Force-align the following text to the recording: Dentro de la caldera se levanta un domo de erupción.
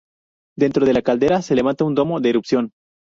Dentro 0.57 0.83
de 0.87 0.93
la 0.93 1.03
caldera 1.03 1.43
se 1.43 1.53
levanta 1.53 1.83
un 1.83 1.93
domo 1.93 2.19
de 2.19 2.29
erupción. 2.31 2.71